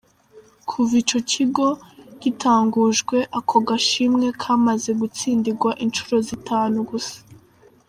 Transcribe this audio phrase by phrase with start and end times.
[0.67, 1.67] Kuva ico kigo
[2.21, 7.17] gitangujwe ako gashimwe kamaze gutsindigwa incuro zitanu gusa.